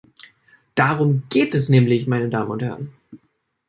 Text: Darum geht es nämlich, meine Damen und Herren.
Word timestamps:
Darum 0.73 1.21
geht 1.29 1.53
es 1.53 1.69
nämlich, 1.69 2.07
meine 2.07 2.29
Damen 2.29 2.49
und 2.49 2.63
Herren. 2.63 2.91